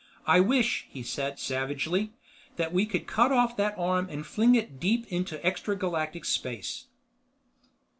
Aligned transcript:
I 0.25 0.39
wish," 0.39 0.87
he 0.89 1.03
said 1.03 1.37
savagely, 1.37 2.13
"that 2.55 2.73
we 2.73 2.87
could 2.87 3.05
cut 3.05 3.31
off 3.31 3.55
that 3.57 3.77
arm 3.77 4.07
and 4.09 4.25
fling 4.25 4.55
it 4.55 4.79
deep 4.79 5.05
into 5.11 5.37
extragalactic 5.47 6.25
space." 6.25 6.87